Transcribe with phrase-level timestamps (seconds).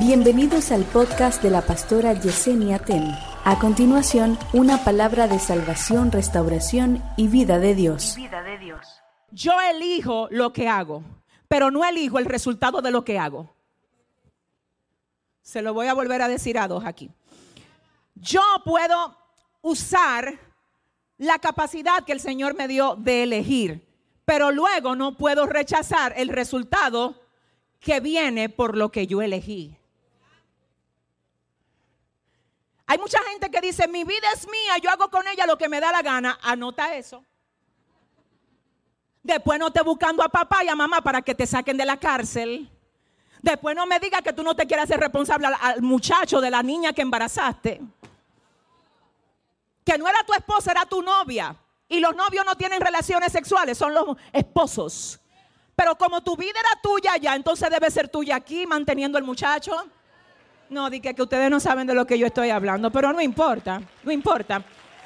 [0.00, 3.14] Bienvenidos al podcast de la pastora Yesenia Ten.
[3.44, 8.14] A continuación, una palabra de salvación, restauración y vida de Dios.
[8.16, 8.80] vida de Dios.
[9.30, 11.02] Yo elijo lo que hago,
[11.48, 13.54] pero no elijo el resultado de lo que hago.
[15.42, 17.10] Se lo voy a volver a decir a dos aquí.
[18.14, 19.18] Yo puedo
[19.60, 20.38] usar
[21.18, 23.86] la capacidad que el Señor me dio de elegir,
[24.24, 27.20] pero luego no puedo rechazar el resultado
[27.80, 29.76] que viene por lo que yo elegí.
[32.90, 35.68] Hay mucha gente que dice, mi vida es mía, yo hago con ella lo que
[35.68, 36.40] me da la gana.
[36.42, 37.24] Anota eso.
[39.22, 41.98] Después no esté buscando a papá y a mamá para que te saquen de la
[41.98, 42.68] cárcel.
[43.42, 46.50] Después no me digas que tú no te quieres hacer responsable al, al muchacho de
[46.50, 47.80] la niña que embarazaste.
[49.84, 51.54] Que no era tu esposa, era tu novia.
[51.88, 55.20] Y los novios no tienen relaciones sexuales, son los esposos.
[55.76, 59.80] Pero como tu vida era tuya ya, entonces debe ser tuya aquí manteniendo el muchacho.
[60.70, 63.82] No, di que, ustedes no saben de lo que yo estoy hablando, pero no importa,
[64.04, 64.64] no importa.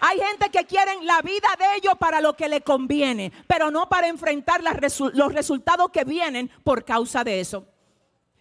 [0.00, 3.88] Hay gente que quieren la vida de ellos para lo que le conviene, pero no
[3.88, 7.64] para enfrentar los resultados que vienen por causa de eso.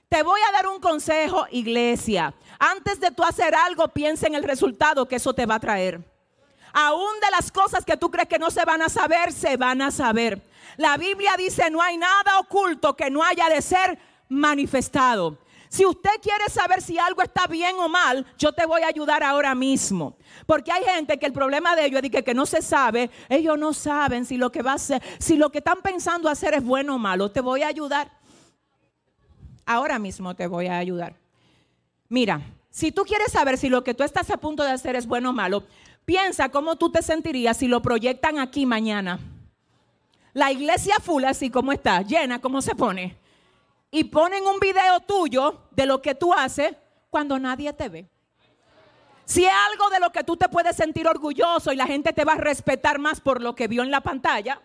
[0.09, 2.33] Te voy a dar un consejo, iglesia.
[2.59, 6.01] Antes de tú hacer algo, piensa en el resultado que eso te va a traer.
[6.73, 9.81] Aún de las cosas que tú crees que no se van a saber, se van
[9.81, 10.41] a saber.
[10.75, 13.97] La Biblia dice, no hay nada oculto que no haya de ser
[14.27, 15.37] manifestado.
[15.69, 19.23] Si usted quiere saber si algo está bien o mal, yo te voy a ayudar
[19.23, 20.17] ahora mismo.
[20.45, 23.73] Porque hay gente que el problema de ellos es que, no se sabe, ellos no
[23.73, 26.95] saben si lo que va a hacer, si lo que están pensando hacer es bueno
[26.95, 27.31] o malo.
[27.31, 28.11] Te voy a ayudar.
[29.65, 31.15] Ahora mismo te voy a ayudar.
[32.07, 35.07] Mira, si tú quieres saber si lo que tú estás a punto de hacer es
[35.07, 35.63] bueno o malo,
[36.05, 39.19] piensa cómo tú te sentirías si lo proyectan aquí mañana.
[40.33, 43.17] La iglesia full así como está, llena como se pone.
[43.95, 46.75] Y ponen un video tuyo de lo que tú haces
[47.09, 48.09] cuando nadie te ve.
[49.23, 52.25] Si es algo de lo que tú te puedes sentir orgulloso y la gente te
[52.25, 54.61] va a respetar más por lo que vio en la pantalla,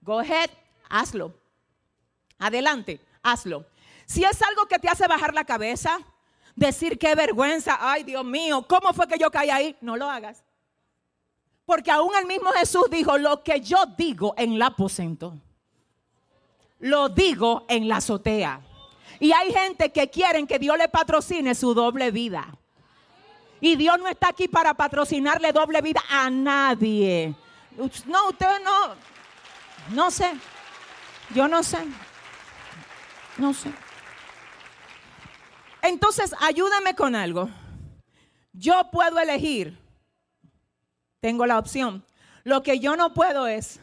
[0.00, 0.48] go ahead,
[0.88, 1.34] hazlo.
[2.38, 3.66] Adelante, hazlo.
[4.06, 5.98] Si es algo que te hace bajar la cabeza,
[6.56, 9.76] decir qué vergüenza, ay Dios mío, ¿cómo fue que yo caí ahí?
[9.82, 10.42] No lo hagas.
[11.66, 15.36] Porque aún el mismo Jesús dijo, lo que yo digo en el aposento,
[16.84, 18.60] lo digo en la azotea.
[19.18, 22.58] Y hay gente que quieren que Dios le patrocine su doble vida.
[23.58, 27.34] Y Dios no está aquí para patrocinarle doble vida a nadie.
[28.06, 28.94] No, usted no,
[29.94, 30.30] no sé.
[31.34, 31.78] Yo no sé.
[33.38, 33.72] No sé.
[35.80, 37.48] Entonces, ayúdame con algo.
[38.52, 39.78] Yo puedo elegir.
[41.20, 42.04] Tengo la opción.
[42.42, 43.80] Lo que yo no puedo es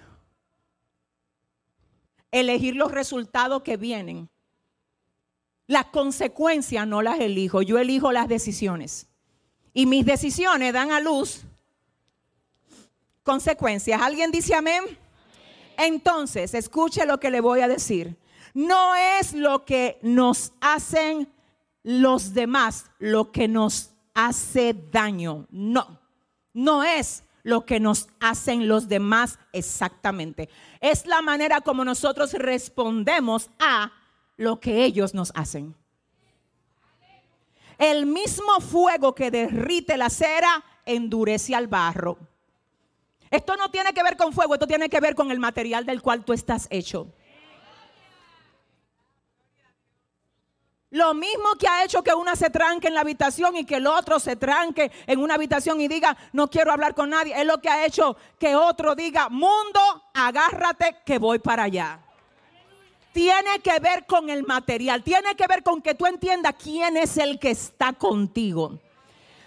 [2.32, 4.30] elegir los resultados que vienen.
[5.68, 9.08] Las consecuencias no las elijo, yo elijo las decisiones.
[9.74, 11.44] Y mis decisiones dan a luz
[13.24, 14.02] consecuencias.
[14.02, 14.84] ¿Alguien dice amén?
[15.78, 18.18] Entonces, escuche lo que le voy a decir.
[18.54, 21.30] No es lo que nos hacen
[21.84, 25.48] los demás lo que nos hace daño.
[25.50, 26.00] No,
[26.54, 30.50] no es lo que nos hacen los demás exactamente.
[30.80, 33.92] Es la manera como nosotros respondemos a
[34.38, 35.76] lo que ellos nos hacen.
[37.78, 42.18] El mismo fuego que derrite la cera endurece al barro.
[43.32, 46.02] Esto no tiene que ver con fuego, esto tiene que ver con el material del
[46.02, 47.08] cual tú estás hecho.
[50.92, 53.88] Lo mismo que ha hecho que una se tranque en la habitación y que el
[53.88, 57.62] otro se tranque en una habitación y diga, no quiero hablar con nadie, es lo
[57.62, 59.80] que ha hecho que otro diga, mundo,
[60.14, 62.02] agárrate que voy para allá.
[63.14, 67.18] Tiene que ver con el material, tiene que ver con que tú entiendas quién es
[67.18, 68.78] el que está contigo.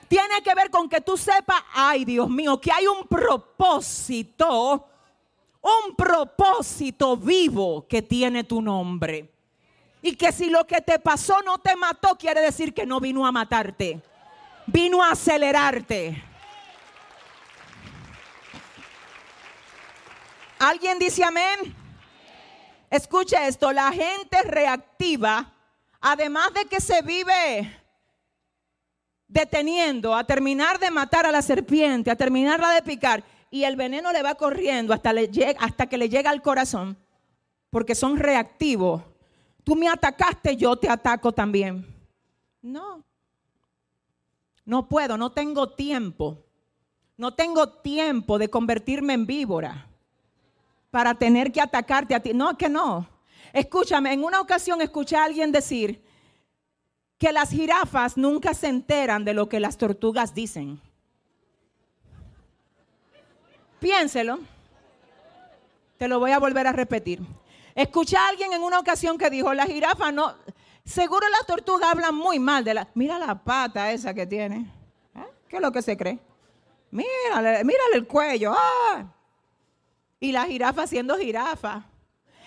[0.09, 4.89] Tiene que ver con que tú sepas, ay Dios mío, que hay un propósito,
[5.61, 9.34] un propósito vivo que tiene tu nombre.
[10.07, 13.27] Y que si lo que te pasó no te mató, quiere decir que no vino
[13.27, 14.03] a matarte.
[14.67, 16.23] Vino a acelerarte.
[20.59, 21.75] ¿Alguien dice amén?
[22.91, 25.55] Escuche esto, la gente reactiva,
[26.03, 27.81] además de que se vive
[29.27, 34.13] deteniendo a terminar de matar a la serpiente, a terminarla de picar, y el veneno
[34.13, 35.15] le va corriendo hasta,
[35.61, 36.99] hasta que le llega al corazón,
[37.71, 39.14] porque son reactivos.
[39.65, 41.87] Tú me atacaste, yo te ataco también.
[42.63, 43.03] No,
[44.65, 46.39] no puedo, no tengo tiempo.
[47.17, 49.87] No tengo tiempo de convertirme en víbora
[50.91, 52.33] para tener que atacarte a ti.
[52.35, 53.09] No, que no.
[53.53, 56.03] Escúchame, en una ocasión escuché a alguien decir
[57.19, 60.81] que las jirafas nunca se enteran de lo que las tortugas dicen.
[63.79, 64.41] Piénselo.
[65.99, 67.21] Te lo voy a volver a repetir.
[67.75, 70.35] Escuché a alguien en una ocasión que dijo, la jirafa no,
[70.85, 74.71] seguro las tortugas hablan muy mal de la, mira la pata esa que tiene.
[75.17, 75.25] ¿Eh?
[75.49, 76.19] ¿Qué es lo que se cree?
[76.91, 78.55] Mírale, mírale el cuello.
[78.57, 79.05] ¡Ah!
[80.21, 81.87] Y la jirafa siendo jirafa.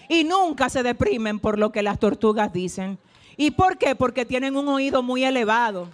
[0.07, 2.97] Y nunca se deprimen por lo que las tortugas dicen.
[3.35, 3.95] ¿Y por qué?
[3.95, 5.89] Porque tienen un oído muy elevado.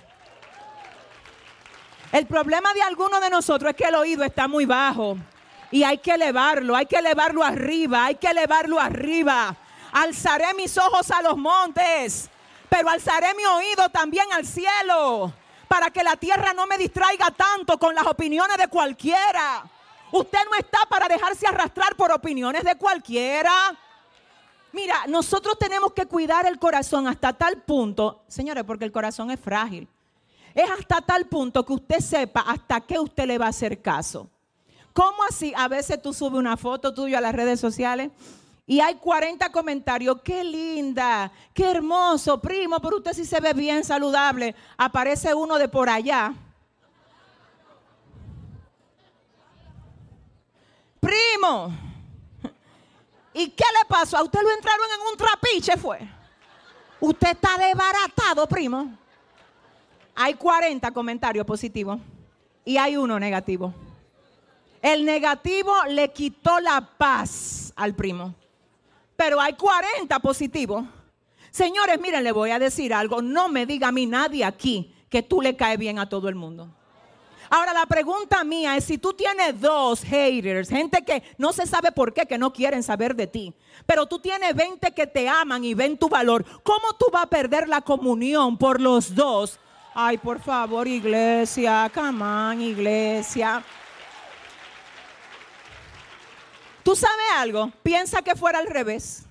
[2.12, 5.18] El problema de algunos de nosotros es que el oído está muy bajo.
[5.74, 9.58] Y hay que elevarlo, hay que elevarlo arriba, hay que elevarlo arriba.
[9.92, 12.30] Alzaré mis ojos a los montes,
[12.70, 15.34] pero alzaré mi oído también al cielo,
[15.68, 19.64] para que la tierra no me distraiga tanto con las opiniones de cualquiera.
[20.12, 23.52] Usted no está para dejarse arrastrar por opiniones de cualquiera.
[24.74, 29.40] Mira, nosotros tenemos que cuidar el corazón hasta tal punto, señores, porque el corazón es
[29.40, 29.88] frágil.
[30.54, 34.30] Es hasta tal punto que usted sepa hasta qué usted le va a hacer caso.
[34.94, 35.54] ¿Cómo así?
[35.58, 38.12] A veces tú subes una foto tuya a las redes sociales
[38.66, 40.22] y hay 40 comentarios.
[40.24, 44.56] Qué linda, qué hermoso, primo, pero usted sí se ve bien saludable.
[44.78, 46.34] Aparece uno de por allá.
[51.00, 51.76] Primo.
[53.34, 54.18] ¿Y qué le pasó?
[54.18, 56.00] A usted lo entraron en un trapiche, fue.
[57.00, 58.96] Usted está desbaratado, primo.
[60.16, 62.00] Hay 40 comentarios positivos
[62.64, 63.74] y hay uno negativo.
[64.84, 68.36] El negativo le quitó la paz al primo.
[69.16, 70.84] Pero hay 40 positivos.
[71.52, 73.22] Señores, miren, le voy a decir algo.
[73.22, 76.36] No me diga a mí nadie aquí que tú le caes bien a todo el
[76.36, 76.68] mundo.
[77.50, 81.94] Ahora la pregunta mía es si tú tienes dos haters, gente que no se sabe
[81.94, 83.54] por qué, que no quieren saber de ti,
[83.86, 87.30] pero tú tienes 20 que te aman y ven tu valor, ¿cómo tú vas a
[87.30, 89.60] perder la comunión por los dos?
[89.94, 93.64] Ay, por favor, iglesia, come iglesia.
[96.94, 97.72] ¿Tú sabes algo?
[97.82, 99.26] Piensa que fuera al revés.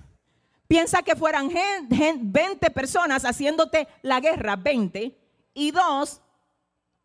[0.67, 1.49] Piensa que fueran
[1.87, 5.17] 20 personas haciéndote la guerra, 20,
[5.53, 6.19] y dos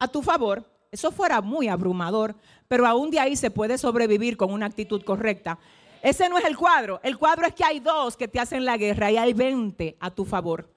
[0.01, 0.69] a tu favor.
[0.91, 2.35] Eso fuera muy abrumador,
[2.67, 5.61] pero aún de ahí se puede sobrevivir con una actitud correcta.
[6.03, 6.99] Ese no es el cuadro.
[7.05, 10.11] El cuadro es que hay dos que te hacen la guerra y hay 20 a
[10.11, 10.75] tu favor.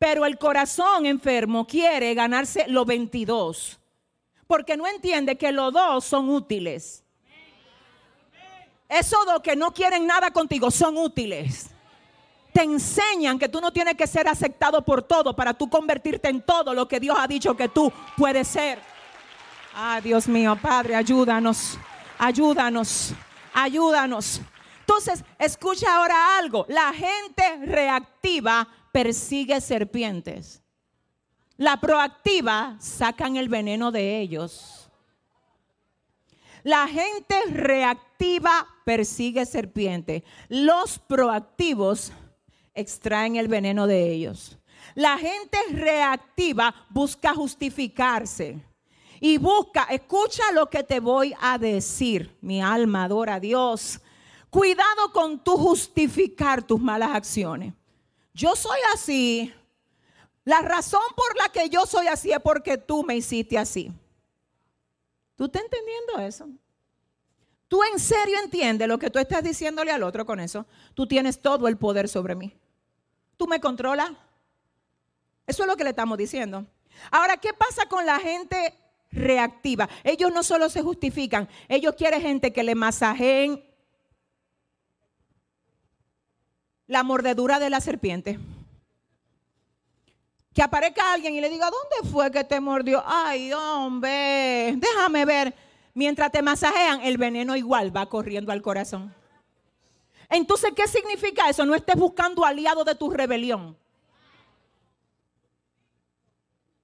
[0.00, 3.78] Pero el corazón enfermo quiere ganarse los 22,
[4.48, 7.01] porque no entiende que los dos son útiles.
[8.92, 11.70] Esos dos que no quieren nada contigo son útiles.
[12.52, 16.42] Te enseñan que tú no tienes que ser aceptado por todo para tú convertirte en
[16.42, 18.78] todo lo que Dios ha dicho que tú puedes ser.
[19.74, 21.78] Ah, Dios mío, Padre, ayúdanos,
[22.18, 23.14] ayúdanos,
[23.54, 24.42] ayúdanos.
[24.80, 26.66] Entonces, escucha ahora algo.
[26.68, 30.62] La gente reactiva persigue serpientes.
[31.56, 34.81] La proactiva sacan el veneno de ellos.
[36.62, 40.22] La gente reactiva persigue serpientes.
[40.48, 42.12] Los proactivos
[42.74, 44.58] extraen el veneno de ellos.
[44.94, 48.58] La gente reactiva busca justificarse
[49.20, 54.00] y busca, escucha lo que te voy a decir, mi alma adora a Dios.
[54.50, 57.72] Cuidado con tu justificar tus malas acciones.
[58.34, 59.54] Yo soy así.
[60.44, 63.92] La razón por la que yo soy así es porque tú me hiciste así.
[65.42, 66.48] ¿Tú estás entendiendo eso?
[67.66, 70.66] ¿Tú en serio entiendes lo que tú estás diciéndole al otro con eso?
[70.94, 72.56] Tú tienes todo el poder sobre mí.
[73.36, 74.12] ¿Tú me controlas?
[75.44, 76.64] Eso es lo que le estamos diciendo.
[77.10, 78.78] Ahora, ¿qué pasa con la gente
[79.10, 79.88] reactiva?
[80.04, 83.64] Ellos no solo se justifican, ellos quieren gente que le masajeen
[86.86, 88.38] la mordedura de la serpiente.
[90.54, 93.02] Que aparezca alguien y le diga, ¿dónde fue que te mordió?
[93.06, 95.54] Ay, hombre, déjame ver.
[95.94, 99.14] Mientras te masajean, el veneno igual va corriendo al corazón.
[100.28, 101.64] Entonces, ¿qué significa eso?
[101.64, 103.76] No estés buscando aliados de tu rebelión.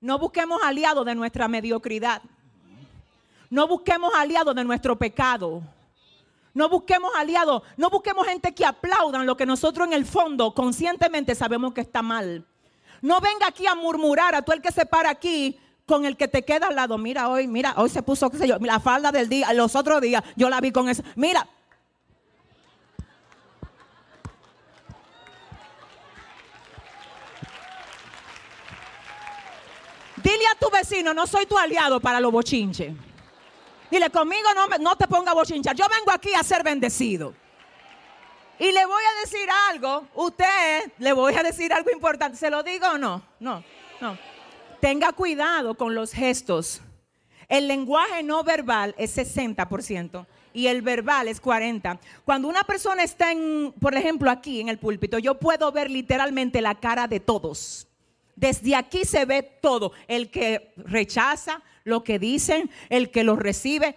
[0.00, 2.22] No busquemos aliados de nuestra mediocridad.
[3.50, 5.62] No busquemos aliados de nuestro pecado.
[6.54, 11.34] No busquemos aliados, no busquemos gente que aplaudan lo que nosotros en el fondo conscientemente
[11.34, 12.44] sabemos que está mal.
[13.02, 16.28] No venga aquí a murmurar a todo el que se para aquí con el que
[16.28, 16.98] te queda al lado.
[16.98, 20.00] Mira, hoy, mira, hoy se puso, qué sé yo, la falda del día, los otros
[20.00, 21.02] días yo la vi con eso.
[21.16, 21.46] Mira.
[30.16, 32.92] Dile a tu vecino, no soy tu aliado para los bochinches.
[33.90, 35.72] Dile, conmigo no, no te ponga bochincha.
[35.72, 37.32] Yo vengo aquí a ser bendecido.
[38.58, 42.36] Y le voy a decir algo, usted le voy a decir algo importante.
[42.36, 43.22] ¿Se lo digo o no?
[43.38, 43.62] No,
[44.00, 44.18] no.
[44.80, 46.80] Tenga cuidado con los gestos.
[47.48, 51.98] El lenguaje no verbal es 60% y el verbal es 40.
[52.24, 56.60] Cuando una persona está en, por ejemplo, aquí en el púlpito, yo puedo ver literalmente
[56.60, 57.86] la cara de todos.
[58.36, 63.96] Desde aquí se ve todo, el que rechaza lo que dicen, el que lo recibe,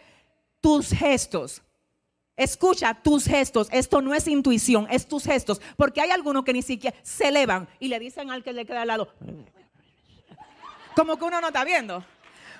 [0.61, 1.61] tus gestos.
[2.41, 3.67] Escucha tus gestos.
[3.71, 5.61] Esto no es intuición, es tus gestos.
[5.77, 8.81] Porque hay algunos que ni siquiera se elevan y le dicen al que le queda
[8.81, 9.13] al lado.
[10.95, 12.03] Como que uno no está viendo.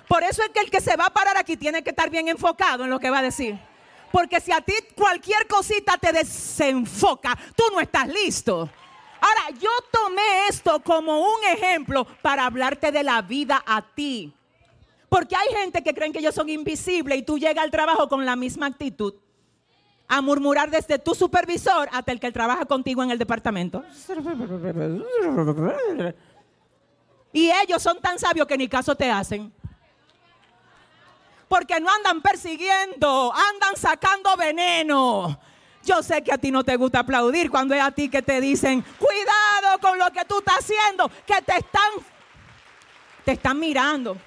[0.06, 2.28] Por eso es que el que se va a parar aquí tiene que estar bien
[2.28, 3.58] enfocado en lo que va a decir.
[4.12, 8.70] Porque si a ti cualquier cosita te desenfoca, tú no estás listo.
[9.20, 14.32] Ahora, yo tomé esto como un ejemplo para hablarte de la vida a ti.
[15.08, 18.24] Porque hay gente que creen que ellos son invisibles y tú llegas al trabajo con
[18.24, 19.14] la misma actitud
[20.12, 23.82] a murmurar desde tu supervisor hasta el que trabaja contigo en el departamento.
[27.32, 29.50] Y ellos son tan sabios que ni caso te hacen.
[31.48, 35.40] Porque no andan persiguiendo, andan sacando veneno.
[35.82, 38.38] Yo sé que a ti no te gusta aplaudir cuando es a ti que te
[38.38, 41.90] dicen, cuidado con lo que tú estás haciendo, que te están,
[43.24, 44.18] te están mirando,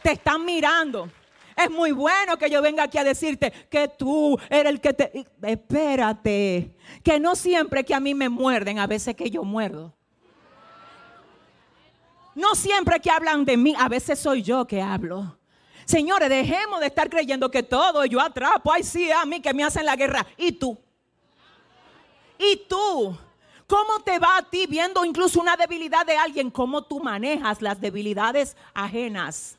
[0.00, 1.10] te están mirando.
[1.58, 5.26] Es muy bueno que yo venga aquí a decirte que tú eres el que te...
[5.42, 6.72] Espérate,
[7.02, 9.92] que no siempre que a mí me muerden, a veces que yo muerdo.
[12.36, 15.36] No siempre que hablan de mí, a veces soy yo que hablo.
[15.84, 18.72] Señores, dejemos de estar creyendo que todo yo atrapo.
[18.72, 20.24] Ay, sí, a mí que me hacen la guerra.
[20.36, 20.78] ¿Y tú?
[22.38, 23.18] ¿Y tú?
[23.66, 26.52] ¿Cómo te va a ti viendo incluso una debilidad de alguien?
[26.52, 29.58] ¿Cómo tú manejas las debilidades ajenas?